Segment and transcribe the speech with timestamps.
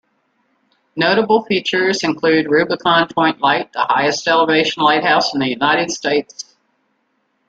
[0.95, 6.55] Notable features include Rubicon Point Light, the highest-elevation lighthouse in the United States.